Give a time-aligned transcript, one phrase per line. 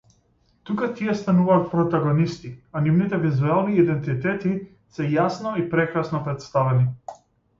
[0.69, 4.53] Тука тие стануваат протагонисти, а нивните визуелни идентитети
[4.97, 6.91] се јасно и прекрасно претставени.